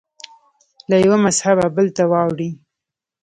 له 0.89 0.95
یوه 1.05 1.17
مذهبه 1.25 1.67
بل 1.75 1.87
ته 1.95 2.03
واوړي 2.11 2.49